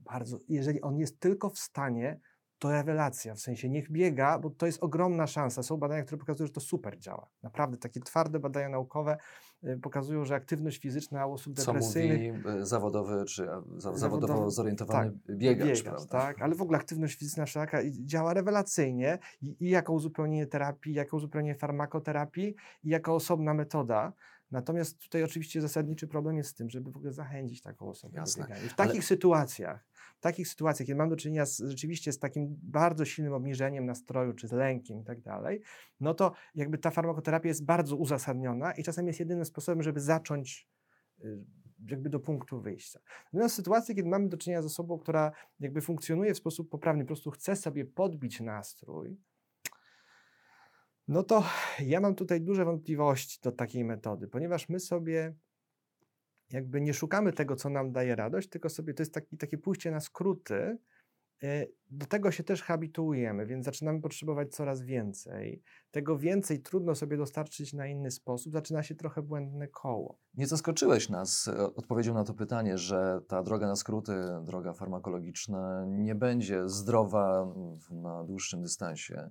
Bardzo, 0.00 0.40
jeżeli 0.48 0.80
on 0.80 0.98
jest 0.98 1.20
tylko 1.20 1.50
w 1.50 1.58
stanie 1.58 2.20
to 2.60 2.70
rewelacja, 2.70 3.34
w 3.34 3.40
sensie 3.40 3.68
niech 3.68 3.90
biega, 3.90 4.38
bo 4.38 4.50
to 4.50 4.66
jest 4.66 4.82
ogromna 4.82 5.26
szansa. 5.26 5.62
Są 5.62 5.76
badania, 5.76 6.02
które 6.02 6.18
pokazują, 6.18 6.46
że 6.46 6.52
to 6.52 6.60
super 6.60 6.98
działa. 6.98 7.26
Naprawdę, 7.42 7.76
takie 7.76 8.00
twarde 8.00 8.38
badania 8.38 8.68
naukowe 8.68 9.16
y, 9.64 9.78
pokazują, 9.82 10.24
że 10.24 10.34
aktywność 10.34 10.80
fizyczna 10.80 11.26
u 11.26 11.32
osób 11.32 11.54
depresyjnych... 11.54 12.42
Co 12.42 12.48
mówi 12.48 12.60
y, 12.60 12.66
zawodowy 12.66 13.24
czy 13.24 13.46
zawodowo, 13.76 13.98
zawodowo 13.98 14.50
zorientowany 14.50 15.10
tak, 15.10 15.36
biegacz, 15.36 15.66
biegacz 15.66 15.82
prawda? 15.82 16.06
Tak, 16.06 16.42
ale 16.42 16.54
w 16.54 16.62
ogóle 16.62 16.78
aktywność 16.78 17.18
fizyczna 17.18 17.46
wszelaka 17.46 17.78
działa 17.90 18.34
rewelacyjnie 18.34 19.18
i, 19.42 19.56
i 19.60 19.70
jako 19.70 19.92
uzupełnienie 19.92 20.46
terapii, 20.46 20.94
jako 20.94 21.16
uzupełnienie 21.16 21.54
farmakoterapii 21.54 22.54
i 22.84 22.88
jako 22.88 23.14
osobna 23.14 23.54
metoda. 23.54 24.12
Natomiast 24.50 24.98
tutaj 24.98 25.22
oczywiście 25.22 25.60
zasadniczy 25.60 26.08
problem 26.08 26.36
jest 26.36 26.50
z 26.50 26.54
tym, 26.54 26.70
żeby 26.70 26.92
w 26.92 26.96
ogóle 26.96 27.12
zachęcić 27.12 27.62
taką 27.62 27.88
osobę 27.88 28.18
Jasne. 28.18 28.42
do 28.42 28.48
biegania. 28.48 28.66
I 28.66 28.68
w 28.68 28.74
takich 28.74 28.94
ale... 28.94 29.02
sytuacjach, 29.02 29.88
w 30.16 30.20
takich 30.20 30.48
sytuacjach, 30.48 30.86
kiedy 30.86 30.98
mam 30.98 31.08
do 31.08 31.16
czynienia 31.16 31.46
z, 31.46 31.58
rzeczywiście 31.58 32.12
z 32.12 32.18
takim 32.18 32.58
bardzo 32.62 33.04
silnym 33.04 33.32
obniżeniem 33.32 33.86
nastroju, 33.86 34.32
czy 34.32 34.48
z 34.48 34.52
lękiem 34.52 35.00
i 35.00 35.04
tak 35.04 35.20
dalej, 35.20 35.60
no 36.00 36.14
to 36.14 36.32
jakby 36.54 36.78
ta 36.78 36.90
farmakoterapia 36.90 37.48
jest 37.48 37.64
bardzo 37.64 37.96
uzasadniona 37.96 38.72
i 38.72 38.82
czasem 38.82 39.06
jest 39.06 39.20
jedynym 39.20 39.44
sposobem, 39.44 39.82
żeby 39.82 40.00
zacząć 40.00 40.68
y, 41.24 41.44
jakby 41.90 42.10
do 42.10 42.20
punktu 42.20 42.60
wyjścia. 42.60 43.00
Natomiast 43.32 43.54
w 43.54 43.56
sytuacji, 43.56 43.94
kiedy 43.94 44.08
mamy 44.08 44.28
do 44.28 44.36
czynienia 44.36 44.62
z 44.62 44.66
osobą, 44.66 44.98
która 44.98 45.32
jakby 45.60 45.80
funkcjonuje 45.80 46.34
w 46.34 46.38
sposób 46.38 46.70
poprawny, 46.70 47.04
po 47.04 47.08
prostu 47.08 47.30
chce 47.30 47.56
sobie 47.56 47.84
podbić 47.84 48.40
nastrój, 48.40 49.16
no 51.10 51.22
to 51.22 51.44
ja 51.80 52.00
mam 52.00 52.14
tutaj 52.14 52.40
duże 52.40 52.64
wątpliwości 52.64 53.38
do 53.42 53.52
takiej 53.52 53.84
metody, 53.84 54.28
ponieważ 54.28 54.68
my 54.68 54.80
sobie 54.80 55.34
jakby 56.50 56.80
nie 56.80 56.94
szukamy 56.94 57.32
tego, 57.32 57.56
co 57.56 57.70
nam 57.70 57.92
daje 57.92 58.16
radość, 58.16 58.48
tylko 58.48 58.68
sobie 58.68 58.94
to 58.94 59.02
jest 59.02 59.14
taki, 59.14 59.36
takie 59.36 59.58
pójście 59.58 59.90
na 59.90 60.00
skróty. 60.00 60.78
E, 61.42 61.66
do 61.90 62.06
tego 62.06 62.30
się 62.30 62.42
też 62.44 62.62
habituujemy, 62.62 63.46
więc 63.46 63.64
zaczynamy 63.64 64.00
potrzebować 64.00 64.54
coraz 64.54 64.82
więcej. 64.82 65.62
Tego 65.90 66.18
więcej 66.18 66.62
trudno 66.62 66.94
sobie 66.94 67.16
dostarczyć 67.16 67.72
na 67.72 67.86
inny 67.86 68.10
sposób, 68.10 68.52
zaczyna 68.52 68.82
się 68.82 68.94
trochę 68.94 69.22
błędne 69.22 69.68
koło. 69.68 70.18
Nie 70.34 70.46
zaskoczyłeś 70.46 71.08
nas 71.08 71.48
e, 71.48 71.74
odpowiedzią 71.74 72.14
na 72.14 72.24
to 72.24 72.34
pytanie, 72.34 72.78
że 72.78 73.20
ta 73.28 73.42
droga 73.42 73.66
na 73.66 73.76
skróty, 73.76 74.12
droga 74.42 74.72
farmakologiczna 74.72 75.86
nie 75.88 76.14
będzie 76.14 76.68
zdrowa 76.68 77.54
na 77.90 78.24
dłuższym 78.24 78.62
dystansie. 78.62 79.30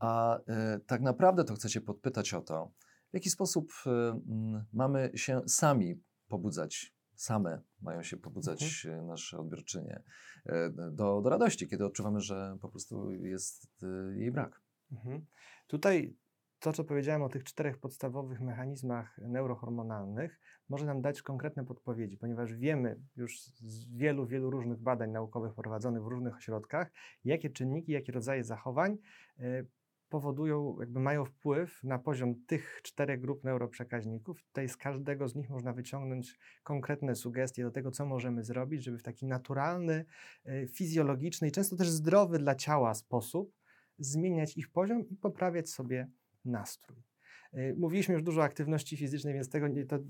E, 0.00 0.06
a 0.06 0.38
tak 0.86 1.00
naprawdę 1.00 1.44
to 1.44 1.54
chcecie 1.54 1.80
podpytać 1.80 2.34
o 2.34 2.40
to, 2.40 2.72
w 3.10 3.14
jaki 3.14 3.30
sposób 3.30 3.72
mm, 3.86 4.64
mamy 4.72 5.10
się 5.14 5.40
sami 5.46 6.02
pobudzać, 6.28 6.94
same 7.14 7.62
mają 7.82 8.02
się 8.02 8.16
pobudzać 8.16 8.86
mhm. 8.86 9.06
nasze 9.06 9.38
odbiorczynie 9.38 10.02
e, 10.46 10.70
do, 10.70 11.20
do 11.20 11.30
radości, 11.30 11.68
kiedy 11.68 11.84
odczuwamy, 11.84 12.20
że 12.20 12.56
po 12.60 12.68
prostu 12.68 13.12
jest 13.12 13.68
jej 14.14 14.30
brak. 14.30 14.62
Mhm. 14.92 15.26
Tutaj 15.66 16.16
to, 16.60 16.72
co 16.72 16.84
powiedziałem 16.84 17.22
o 17.22 17.28
tych 17.28 17.44
czterech 17.44 17.78
podstawowych 17.78 18.40
mechanizmach 18.40 19.18
neurohormonalnych, 19.18 20.40
może 20.68 20.86
nam 20.86 21.02
dać 21.02 21.22
konkretne 21.22 21.64
podpowiedzi, 21.64 22.16
ponieważ 22.16 22.54
wiemy 22.54 23.00
już 23.16 23.40
z 23.44 23.96
wielu, 23.96 24.26
wielu 24.26 24.50
różnych 24.50 24.78
badań 24.78 25.10
naukowych 25.10 25.54
prowadzonych 25.54 26.02
w 26.02 26.06
różnych 26.06 26.36
ośrodkach, 26.36 26.90
jakie 27.24 27.50
czynniki, 27.50 27.92
jakie 27.92 28.12
rodzaje 28.12 28.44
zachowań 28.44 28.98
e, 29.38 29.64
powodują, 30.10 30.76
jakby 30.80 31.00
mają 31.00 31.24
wpływ 31.24 31.84
na 31.84 31.98
poziom 31.98 32.34
tych 32.46 32.80
czterech 32.82 33.20
grup 33.20 33.44
neuroprzekaźników. 33.44 34.42
Tutaj 34.42 34.68
z 34.68 34.76
każdego 34.76 35.28
z 35.28 35.34
nich 35.34 35.50
można 35.50 35.72
wyciągnąć 35.72 36.38
konkretne 36.62 37.14
sugestie 37.14 37.62
do 37.62 37.70
tego, 37.70 37.90
co 37.90 38.06
możemy 38.06 38.44
zrobić, 38.44 38.84
żeby 38.84 38.98
w 38.98 39.02
taki 39.02 39.26
naturalny, 39.26 40.04
e, 40.44 40.66
fizjologiczny 40.66 41.48
i 41.48 41.52
często 41.52 41.76
też 41.76 41.88
zdrowy 41.88 42.38
dla 42.38 42.54
ciała 42.54 42.94
sposób 42.94 43.52
zmieniać 43.98 44.56
ich 44.56 44.68
poziom 44.68 45.08
i 45.08 45.16
poprawiać 45.16 45.70
sobie 45.70 46.10
nastrój. 46.44 47.09
Y, 47.54 47.74
mówiliśmy 47.78 48.14
już 48.14 48.22
dużo 48.22 48.40
o 48.40 48.44
aktywności 48.44 48.96
fizycznej, 48.96 49.34
więc 49.34 49.48
tego, 49.48 49.66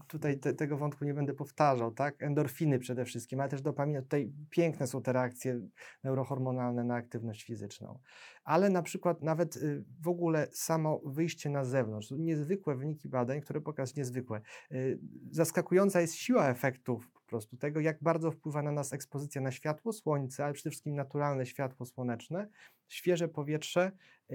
tutaj 0.06 0.38
te, 0.38 0.54
tego 0.54 0.76
wątku 0.76 1.04
nie 1.04 1.14
będę 1.14 1.34
powtarzał, 1.34 1.92
tak? 1.92 2.22
Endorfiny 2.22 2.78
przede 2.78 3.04
wszystkim, 3.04 3.40
ale 3.40 3.48
też 3.48 3.62
dopamina. 3.62 4.02
Tutaj 4.02 4.32
piękne 4.50 4.86
są 4.86 5.02
te 5.02 5.12
reakcje 5.12 5.60
neurohormonalne 6.04 6.84
na 6.84 6.94
aktywność 6.94 7.44
fizyczną. 7.44 7.98
Ale 8.44 8.70
na 8.70 8.82
przykład 8.82 9.22
nawet 9.22 9.56
y, 9.56 9.84
w 10.00 10.08
ogóle 10.08 10.48
samo 10.52 11.00
wyjście 11.04 11.50
na 11.50 11.64
zewnątrz, 11.64 12.10
niezwykłe 12.10 12.76
wyniki 12.76 13.08
badań, 13.08 13.40
które 13.40 13.60
pokazują 13.60 13.90
niezwykłe. 13.96 14.40
Y, 14.72 14.98
zaskakująca 15.30 16.00
jest 16.00 16.14
siła 16.14 16.48
efektów 16.48 17.10
po 17.10 17.20
prostu 17.26 17.56
tego, 17.56 17.80
jak 17.80 18.02
bardzo 18.02 18.30
wpływa 18.30 18.62
na 18.62 18.72
nas 18.72 18.92
ekspozycja 18.92 19.40
na 19.40 19.50
światło 19.50 19.92
słońca, 19.92 20.44
ale 20.44 20.54
przede 20.54 20.70
wszystkim 20.70 20.94
naturalne 20.94 21.46
światło 21.46 21.86
słoneczne, 21.86 22.48
świeże 22.88 23.28
powietrze 23.28 23.92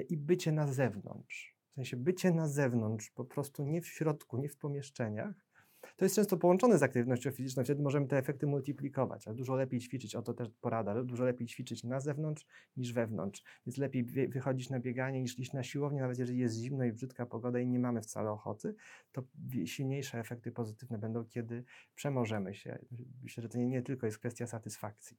i 0.10 0.18
bycie 0.18 0.52
na 0.52 0.68
zewnątrz. 0.68 1.55
W 1.76 1.78
sensie 1.78 1.98
bycie 1.98 2.32
na 2.32 2.48
zewnątrz, 2.48 3.10
po 3.10 3.26
prostu 3.26 3.64
nie 3.64 3.82
w 3.82 3.88
środku, 3.88 4.38
nie 4.38 4.50
w 4.50 4.58
pomieszczeniach, 4.58 5.36
to 5.98 6.06
jest 6.06 6.16
często 6.16 6.38
połączone 6.38 6.78
z 6.78 6.84
aktywnością 6.84 7.32
fizyczną, 7.32 7.64
wtedy 7.64 7.84
możemy 7.84 8.08
te 8.08 8.18
efekty 8.18 8.48
multiplikować, 8.48 9.28
ale 9.28 9.36
dużo 9.36 9.56
lepiej 9.56 9.80
ćwiczyć, 9.80 10.16
o 10.16 10.22
to 10.22 10.34
też 10.34 10.50
porada, 10.62 11.04
dużo 11.04 11.24
lepiej 11.24 11.48
ćwiczyć 11.48 11.84
na 11.84 12.00
zewnątrz 12.00 12.46
niż 12.78 12.94
wewnątrz, 12.94 13.44
więc 13.66 13.78
lepiej 13.78 14.04
wychodzić 14.30 14.70
na 14.70 14.80
bieganie 14.80 15.22
niż 15.22 15.40
iść 15.40 15.54
na 15.54 15.64
siłownię, 15.64 16.02
nawet 16.02 16.20
jeżeli 16.20 16.40
jest 16.40 16.56
zimno 16.56 16.84
i 16.84 16.92
brzydka 16.92 17.26
pogoda 17.26 17.60
i 17.60 17.68
nie 17.68 17.80
mamy 17.80 18.02
wcale 18.02 18.32
ochoty, 18.32 18.76
to 19.12 19.24
silniejsze 19.66 20.20
efekty 20.20 20.52
pozytywne 20.52 20.98
będą, 20.98 21.26
kiedy 21.26 21.64
przemożemy 21.96 22.54
się. 22.54 22.80
Myślę, 23.24 23.44
że 23.44 23.50
to 23.50 23.58
nie, 23.58 23.68
nie 23.68 23.82
tylko 23.82 24.06
jest 24.06 24.18
kwestia 24.18 24.48
satysfakcji. 24.48 25.18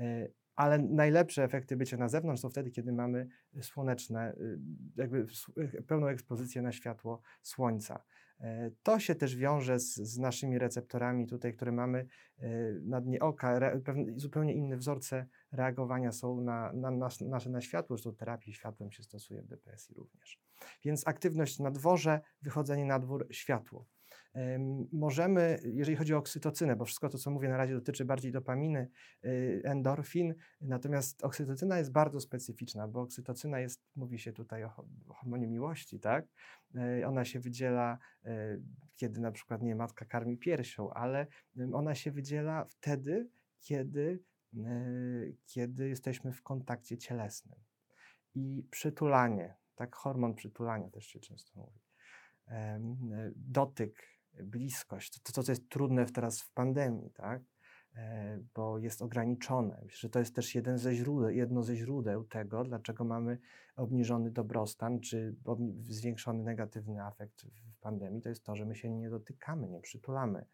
E, 0.00 0.28
ale 0.56 0.78
najlepsze 0.78 1.44
efekty 1.44 1.76
bycia 1.76 1.96
na 1.96 2.08
zewnątrz 2.08 2.42
są 2.42 2.50
wtedy, 2.50 2.70
kiedy 2.70 2.92
mamy 2.92 3.28
słoneczne, 3.60 4.32
y, 4.32 4.58
jakby 4.96 5.26
y, 5.58 5.82
pełną 5.82 6.06
ekspozycję 6.06 6.62
na 6.62 6.72
światło 6.72 7.20
słońca. 7.42 8.04
E, 8.40 8.70
to 8.82 9.00
się 9.00 9.14
też 9.14 9.36
wiąże 9.36 9.78
z, 9.78 9.94
z 9.94 10.18
naszymi 10.18 10.58
receptorami 10.58 11.26
tutaj, 11.26 11.54
które 11.54 11.72
mamy 11.72 12.06
e, 12.38 12.48
na 12.82 13.00
dnie 13.00 13.20
oka. 13.20 13.56
Re, 13.56 13.80
zupełnie 14.16 14.54
inne 14.54 14.76
wzorce 14.76 15.26
reagowania 15.52 16.12
są 16.12 16.40
na, 16.40 16.72
na, 16.72 16.90
na, 16.90 17.08
nasze 17.20 17.50
na 17.50 17.60
światło, 17.60 17.96
zresztą 17.96 18.14
terapię 18.14 18.52
światłem 18.52 18.90
się 18.92 19.02
stosuje 19.02 19.42
w 19.42 19.46
depresji 19.46 19.94
również. 19.94 20.40
Więc 20.84 21.06
aktywność 21.06 21.58
na 21.58 21.70
dworze, 21.70 22.20
wychodzenie 22.42 22.84
na 22.84 22.98
dwór, 22.98 23.26
światło. 23.30 23.86
Możemy, 24.92 25.58
jeżeli 25.64 25.96
chodzi 25.96 26.14
o 26.14 26.18
oksytocynę, 26.18 26.76
bo 26.76 26.84
wszystko 26.84 27.08
to, 27.08 27.18
co 27.18 27.30
mówię 27.30 27.48
na 27.48 27.56
razie 27.56 27.74
dotyczy 27.74 28.04
bardziej 28.04 28.32
dopaminy, 28.32 28.88
y, 29.24 29.60
endorfin, 29.64 30.34
natomiast 30.60 31.24
oksytocyna 31.24 31.78
jest 31.78 31.92
bardzo 31.92 32.20
specyficzna, 32.20 32.88
bo 32.88 33.00
oksytocyna 33.00 33.60
jest, 33.60 33.82
mówi 33.96 34.18
się 34.18 34.32
tutaj 34.32 34.64
o 34.64 34.68
hormonie 35.08 35.46
miłości, 35.46 36.00
tak? 36.00 36.26
Y, 37.00 37.06
ona 37.06 37.24
się 37.24 37.40
wydziela, 37.40 37.98
y, 38.26 38.62
kiedy 38.96 39.20
na 39.20 39.32
przykład 39.32 39.62
nie 39.62 39.74
matka 39.74 40.04
karmi 40.04 40.38
piersią, 40.38 40.90
ale 40.90 41.26
ona 41.72 41.94
się 41.94 42.10
wydziela 42.10 42.64
wtedy, 42.64 43.28
kiedy, 43.60 44.22
kiedy 45.46 45.88
jesteśmy 45.88 46.32
w 46.32 46.42
kontakcie 46.42 46.98
cielesnym. 46.98 47.58
I 48.34 48.66
przytulanie, 48.70 49.54
tak, 49.74 49.96
hormon 49.96 50.34
przytulania 50.34 50.90
też 50.90 51.06
się 51.06 51.20
często 51.20 51.60
mówi 51.60 51.78
dotyk, 53.36 54.17
bliskość, 54.34 55.20
to, 55.22 55.32
to 55.32 55.42
co 55.42 55.52
jest 55.52 55.68
trudne 55.68 56.06
teraz 56.06 56.42
w 56.42 56.52
pandemii, 56.52 57.10
tak? 57.10 57.42
E, 57.96 58.38
bo 58.54 58.78
jest 58.78 59.02
ograniczone. 59.02 59.80
Myślę, 59.84 59.98
że 59.98 60.10
to 60.10 60.18
jest 60.18 60.34
też 60.34 60.54
jeden 60.54 60.78
ze 60.78 60.94
źródeł, 60.94 61.30
jedno 61.30 61.62
ze 61.62 61.76
źródeł 61.76 62.24
tego, 62.24 62.64
dlaczego 62.64 63.04
mamy 63.04 63.38
obniżony 63.76 64.30
dobrostan, 64.30 65.00
czy 65.00 65.36
zwiększony 65.88 66.42
negatywny 66.42 67.02
afekt 67.02 67.42
w 67.42 67.78
pandemii, 67.80 68.22
to 68.22 68.28
jest 68.28 68.44
to, 68.44 68.56
że 68.56 68.66
my 68.66 68.74
się 68.74 68.90
nie 68.90 69.10
dotykamy, 69.10 69.68
nie 69.68 69.80
przytulamy. 69.80 70.44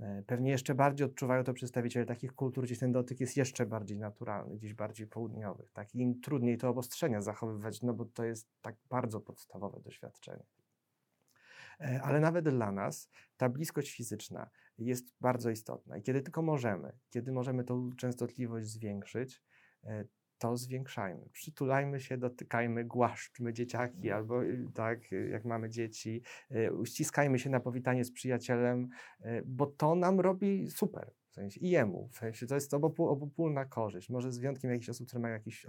E, 0.00 0.22
pewnie 0.26 0.50
jeszcze 0.50 0.74
bardziej 0.74 1.06
odczuwają 1.06 1.44
to 1.44 1.52
przedstawiciele 1.52 2.06
takich 2.06 2.32
kultur, 2.32 2.64
gdzie 2.64 2.76
ten 2.76 2.92
dotyk 2.92 3.20
jest 3.20 3.36
jeszcze 3.36 3.66
bardziej 3.66 3.98
naturalny, 3.98 4.56
gdzieś 4.56 4.74
bardziej 4.74 5.06
południowych. 5.06 5.72
Tak? 5.72 5.94
I 5.94 5.98
im 5.98 6.20
trudniej 6.20 6.58
to 6.58 6.68
obostrzenia 6.68 7.20
zachowywać, 7.20 7.82
no 7.82 7.94
bo 7.94 8.04
to 8.04 8.24
jest 8.24 8.48
tak 8.62 8.76
bardzo 8.88 9.20
podstawowe 9.20 9.80
doświadczenie. 9.80 10.44
E, 11.80 12.02
ale 12.02 12.20
nawet 12.20 12.48
dla 12.48 12.72
nas 12.72 13.10
ta 13.36 13.48
bliskość 13.48 13.96
fizyczna 13.96 14.50
jest 14.78 15.14
bardzo 15.20 15.50
istotna. 15.50 15.96
I 15.96 16.02
kiedy 16.02 16.20
tylko 16.20 16.42
możemy, 16.42 16.92
kiedy 17.10 17.32
możemy 17.32 17.64
tą 17.64 17.90
częstotliwość 17.96 18.66
zwiększyć, 18.66 19.42
e, 19.84 20.04
to 20.38 20.56
zwiększajmy. 20.56 21.28
Przytulajmy 21.32 22.00
się, 22.00 22.18
dotykajmy, 22.18 22.84
głaszczmy 22.84 23.52
dzieciaki, 23.52 23.96
mhm. 23.96 24.16
albo 24.16 24.44
y, 24.44 24.68
tak, 24.74 25.12
y, 25.12 25.28
jak 25.28 25.44
mamy 25.44 25.70
dzieci, 25.70 26.22
e, 26.50 26.72
uściskajmy 26.72 27.38
się 27.38 27.50
na 27.50 27.60
powitanie 27.60 28.04
z 28.04 28.12
przyjacielem, 28.12 28.88
bo 29.44 29.66
to 29.66 29.94
nam 29.94 30.20
robi 30.20 30.70
super. 30.70 31.12
W 31.30 31.34
sensie, 31.34 31.60
I 31.60 31.70
jemu, 31.70 32.08
w 32.08 32.16
sensie 32.16 32.46
to 32.46 32.54
jest 32.54 32.74
obopól, 32.74 33.08
obopólna 33.08 33.64
korzyść. 33.64 34.10
Może 34.10 34.32
z 34.32 34.38
wyjątkiem 34.38 34.70
jakichś 34.70 34.88
osób, 34.88 35.06
które 35.06 35.20
mają 35.20 35.34
jakiś 35.34 35.66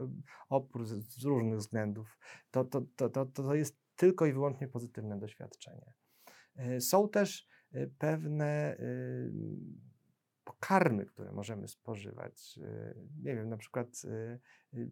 opór 0.50 0.86
z, 0.86 0.90
z 0.90 1.24
różnych 1.24 1.60
względów. 1.60 2.18
To, 2.52 2.66
to, 2.66 2.82
to, 2.96 3.10
to, 3.10 3.26
to 3.26 3.56
jest 3.56 3.78
tylko 3.96 4.26
i 4.26 4.34
wyłącznie 4.34 4.68
pozytywne 4.68 5.20
doświadczenie. 5.20 5.94
E, 6.62 6.82
są 6.82 7.10
też 7.10 7.48
e, 7.72 7.88
pewne 7.88 8.78
y, 8.80 9.32
pokarmy, 10.44 11.06
które 11.06 11.32
możemy 11.32 11.68
spożywać. 11.68 12.60
E, 12.64 12.94
nie 13.24 13.36
wiem, 13.36 13.50
na 13.50 13.58
przykład 13.58 13.88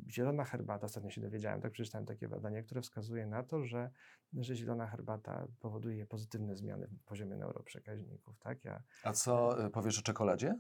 zielona 0.07 0.43
herbata, 0.43 0.85
ostatnio 0.85 1.09
się 1.09 1.21
dowiedziałem, 1.21 1.61
tak 1.61 1.71
przeczytałem 1.71 2.05
takie 2.05 2.27
badanie, 2.27 2.63
które 2.63 2.81
wskazuje 2.81 3.27
na 3.27 3.43
to, 3.43 3.63
że, 3.63 3.91
że 4.33 4.55
zielona 4.55 4.87
herbata 4.87 5.47
powoduje 5.59 6.05
pozytywne 6.05 6.55
zmiany 6.55 6.87
w 6.87 7.03
poziomie 7.03 7.37
neuroprzekaźników. 7.37 8.39
Tak? 8.39 8.65
Ja, 8.65 8.83
A 9.03 9.13
co 9.13 9.57
powiesz 9.73 9.99
o 9.99 10.01
czekoladzie? 10.01 10.55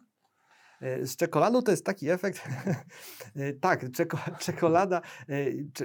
E, 0.81 1.05
z 1.05 1.15
czekoladą 1.15 1.61
to 1.61 1.71
jest 1.71 1.85
taki 1.85 2.09
efekt, 2.09 2.47
e, 3.35 3.53
tak, 3.53 3.91
czeko, 3.91 4.17
czekolada, 4.45 5.01
e, 5.29 5.35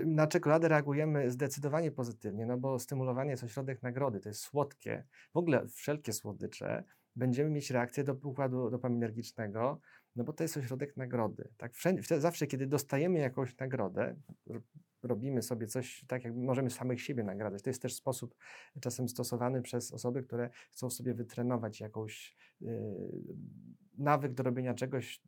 na 0.07 0.27
czekoladę 0.27 0.69
reagujemy 0.69 1.31
zdecydowanie 1.31 1.91
pozytywnie, 1.91 2.47
no 2.47 2.59
bo 2.59 2.79
stymulowanie 2.79 3.31
jest 3.31 3.45
ośrodek 3.45 3.83
nagrody, 3.83 4.21
to 4.21 4.29
jest 4.29 4.41
słodkie, 4.41 5.05
w 5.35 5.37
ogóle 5.37 5.67
wszelkie 5.69 6.13
słodycze, 6.13 6.85
będziemy 7.17 7.51
mieć 7.51 7.71
reakcję 7.71 8.05
do 8.05 8.17
układu 8.23 8.71
dopaminergicznego, 8.71 9.81
no 10.17 10.25
bo 10.25 10.33
to 10.33 10.45
jest 10.45 10.57
ośrodek 10.57 10.97
nagrody. 10.97 11.49
Tak? 11.57 11.75
Wszędzie, 11.75 12.21
zawsze, 12.21 12.47
kiedy 12.47 12.67
dostajemy 12.67 13.19
jakąś 13.19 13.57
nagrodę, 13.59 14.17
robimy 15.05 15.43
sobie 15.43 15.67
coś, 15.67 16.05
tak 16.09 16.25
jak 16.25 16.35
możemy 16.35 16.71
samych 16.71 17.03
siebie 17.03 17.25
nagradzać. 17.25 17.63
To 17.63 17.71
jest 17.71 17.83
też 17.83 17.95
sposób 17.95 18.37
czasem 18.81 19.09
stosowany 19.09 19.63
przez 19.63 19.93
osoby, 19.93 20.23
które 20.23 20.51
chcą 20.71 20.91
sobie 20.91 21.15
wytrenować 21.15 21.81
jakąś 21.81 22.37
yy, 22.61 22.71
nawyk 23.99 24.35
do 24.35 24.43
robienia 24.43 24.75
czegoś, 24.75 25.23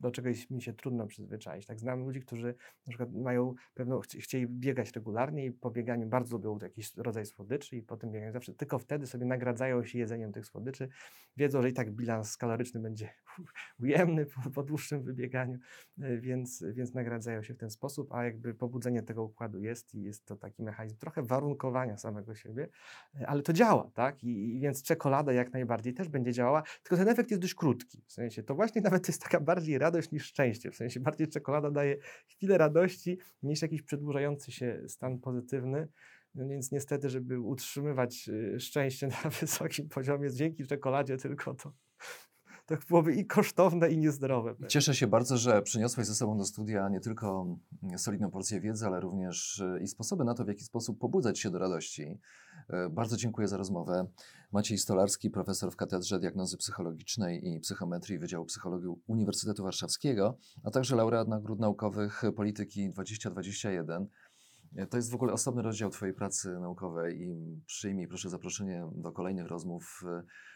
do 0.00 0.10
czegoś 0.10 0.50
mi 0.50 0.62
się 0.62 0.72
trudno 0.72 1.06
przyzwyczaić. 1.06 1.66
Tak 1.66 1.80
znam 1.80 2.00
ludzi, 2.00 2.20
którzy 2.20 2.54
na 2.86 2.90
przykład 2.90 3.12
mają 3.12 3.54
pewną, 3.74 4.00
ch 4.00 4.06
chcieli 4.06 4.46
biegać 4.46 4.92
regularnie 4.92 5.46
i 5.46 5.52
po 5.52 5.70
bieganiu 5.70 6.06
bardzo 6.06 6.36
lubią 6.36 6.58
jakiś 6.62 6.96
rodzaj 6.96 7.26
słodyczy 7.26 7.76
i 7.76 7.82
potem 7.82 8.10
biegają 8.10 8.32
zawsze, 8.32 8.54
tylko 8.54 8.78
wtedy 8.78 9.06
sobie 9.06 9.26
nagradzają 9.26 9.84
się 9.84 9.98
jedzeniem 9.98 10.32
tych 10.32 10.46
słodyczy. 10.46 10.88
Wiedzą, 11.36 11.62
że 11.62 11.68
i 11.68 11.72
tak 11.72 11.90
bilans 11.90 12.36
kaloryczny 12.36 12.80
będzie 12.80 13.10
ujemny 13.82 14.26
po, 14.26 14.50
po 14.50 14.62
dłuższym 14.62 15.02
wybieganiu, 15.02 15.58
e, 16.00 16.18
więc, 16.18 16.64
więc 16.72 16.94
nagradzają 16.94 17.42
się 17.42 17.54
w 17.54 17.58
ten 17.58 17.70
sposób, 17.70 18.12
a 18.12 18.24
jakby 18.24 18.54
pobudzenie 18.54 19.02
tego 19.02 19.24
układu 19.24 19.60
jest 19.60 19.94
i 19.94 20.02
jest 20.02 20.24
to 20.24 20.36
taki 20.36 20.62
mechanizm 20.62 20.96
trochę 20.96 21.22
warunkowania 21.22 21.96
samego 21.96 22.34
siebie, 22.34 22.68
e, 23.20 23.26
ale 23.26 23.42
to 23.42 23.52
działa, 23.52 23.90
tak? 23.94 24.24
I, 24.24 24.56
i 24.56 24.60
więc 24.60 24.82
czekolada 24.82 25.32
jak 25.32 25.52
najbardziej 25.52 25.94
też 25.94 26.08
będzie 26.08 26.32
działała, 26.32 26.62
tylko 26.82 26.96
ten 26.96 27.08
efekt 27.08 27.30
jest 27.30 27.42
dość 27.42 27.54
krótki. 27.54 28.02
W 28.06 28.12
sensie 28.12 28.42
to 28.42 28.54
właśnie 28.54 28.80
nawet 28.90 29.08
jest 29.08 29.22
taka 29.22 29.40
bardziej 29.40 29.78
radość 29.90 30.10
niż 30.10 30.24
szczęście. 30.26 30.70
W 30.70 30.76
sensie 30.76 31.00
bardziej 31.00 31.28
czekolada 31.28 31.70
daje 31.70 31.96
chwilę 32.26 32.58
radości 32.58 33.18
niż 33.42 33.62
jakiś 33.62 33.82
przedłużający 33.82 34.52
się 34.52 34.82
stan 34.88 35.18
pozytywny. 35.18 35.88
No 36.34 36.48
więc 36.48 36.72
niestety, 36.72 37.08
żeby 37.08 37.40
utrzymywać 37.40 38.28
y, 38.28 38.60
szczęście 38.60 39.06
na 39.06 39.30
wysokim 39.40 39.88
poziomie 39.88 40.30
dzięki 40.30 40.66
czekoladzie 40.66 41.16
tylko 41.16 41.54
to 41.54 41.72
to 42.78 42.86
byłoby 42.88 43.14
i 43.14 43.26
kosztowne, 43.26 43.90
i 43.90 43.98
niezdrowe. 43.98 44.54
Cieszę 44.68 44.94
się 44.94 45.06
bardzo, 45.06 45.36
że 45.36 45.62
przyniosłeś 45.62 46.06
ze 46.06 46.14
sobą 46.14 46.38
do 46.38 46.44
studia 46.44 46.88
nie 46.88 47.00
tylko 47.00 47.56
solidną 47.96 48.30
porcję 48.30 48.60
wiedzy, 48.60 48.86
ale 48.86 49.00
również 49.00 49.58
y, 49.58 49.80
i 49.82 49.86
sposoby 49.86 50.24
na 50.24 50.34
to, 50.34 50.44
w 50.44 50.48
jaki 50.48 50.64
sposób 50.64 50.98
pobudzać 50.98 51.38
się 51.38 51.50
do 51.50 51.58
radości. 51.58 52.18
Y, 52.86 52.90
bardzo 52.90 53.16
dziękuję 53.16 53.48
za 53.48 53.56
rozmowę. 53.56 54.06
Maciej 54.52 54.78
Stolarski, 54.78 55.30
profesor 55.30 55.72
w 55.72 55.76
Katedrze 55.76 56.20
Diagnozy 56.20 56.56
Psychologicznej 56.56 57.48
i 57.48 57.60
Psychometrii 57.60 58.18
Wydziału 58.18 58.44
Psychologii 58.44 58.88
Uniwersytetu 59.06 59.62
Warszawskiego, 59.62 60.36
a 60.64 60.70
także 60.70 60.96
laureat 60.96 61.28
nagród 61.28 61.60
naukowych 61.60 62.22
Polityki 62.36 62.90
2021. 62.90 64.06
To 64.90 64.96
jest 64.96 65.10
w 65.10 65.14
ogóle 65.14 65.32
osobny 65.32 65.62
rozdział 65.62 65.90
Twojej 65.90 66.14
pracy 66.14 66.58
naukowej 66.60 67.22
i 67.22 67.60
przyjmij 67.66 68.08
proszę 68.08 68.30
zaproszenie 68.30 68.90
do 68.94 69.12
kolejnych 69.12 69.46
rozmów, 69.46 70.04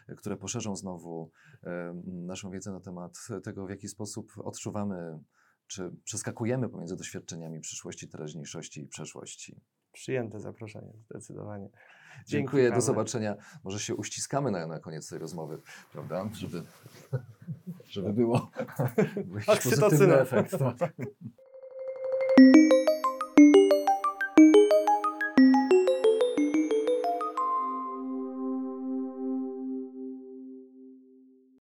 e, 0.09 0.15
które 0.15 0.37
poszerzą 0.37 0.75
znowu 0.75 1.31
e, 1.63 2.01
naszą 2.05 2.51
wiedzę 2.51 2.71
na 2.71 2.79
temat 2.79 3.17
tego, 3.43 3.65
w 3.65 3.69
jaki 3.69 3.87
sposób 3.87 4.31
odczuwamy, 4.37 5.19
czy 5.67 5.91
przeskakujemy 6.03 6.69
pomiędzy 6.69 6.95
doświadczeniami 6.95 7.59
przyszłości, 7.59 8.09
teraźniejszości 8.09 8.81
i 8.81 8.87
przeszłości. 8.87 9.61
Przyjęte 9.91 10.39
zaproszenie, 10.39 10.93
zdecydowanie. 11.09 11.69
Dziękuję, 12.27 12.71
do 12.71 12.81
zobaczenia. 12.81 13.35
Może 13.63 13.79
się 13.79 13.95
uściskamy 13.95 14.51
na, 14.51 14.67
na 14.67 14.79
koniec 14.79 15.09
tej 15.09 15.19
rozmowy, 15.19 15.61
prawda? 15.91 16.29
Żeby, 16.33 16.63
żeby 17.85 18.13
było, 18.13 18.51
był 19.25 19.37
jakiś 19.47 19.63
pozytywny 19.63 20.19
efekt. 20.19 20.51
Tak. 20.59 20.93